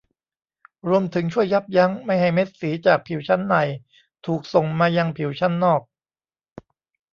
[0.89, 3.55] รวมถึงช่วยยับยั้งไม่ให้เม็ดสีจากผิวชั้นใน
[4.25, 5.81] ถูกส่งมายังผิวชั้นนอก